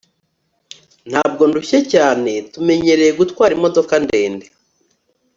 ntabwo 1.09 1.43
ndushye 1.49 1.79
cyane. 1.93 2.31
tumenyereye 2.53 3.11
gutwara 3.19 3.51
imodoka 3.57 3.93
ndende 4.05 4.45